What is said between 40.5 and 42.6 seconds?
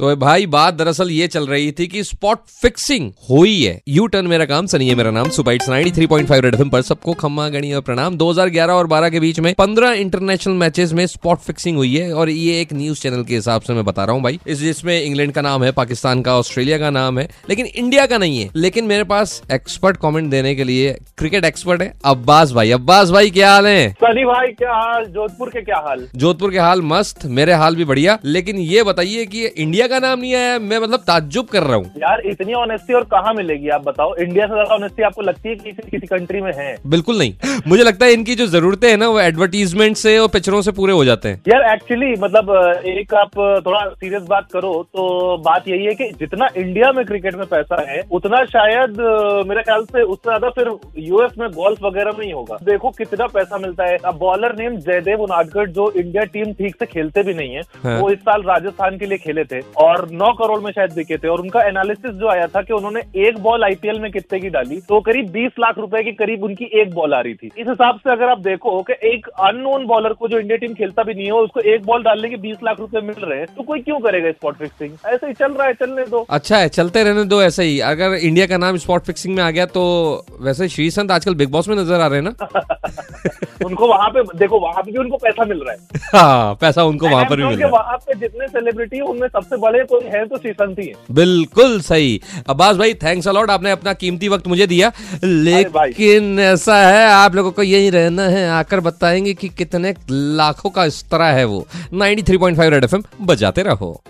से पूरे हो जाते हैं। यार एक्चुअली मतलब